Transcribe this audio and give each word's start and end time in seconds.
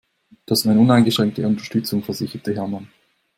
Du 0.47 0.53
hast 0.55 0.65
meine 0.65 0.79
uneingeschränkte 0.79 1.45
Unterstützung, 1.45 2.01
versicherte 2.01 2.55
Hermann. 2.55 2.89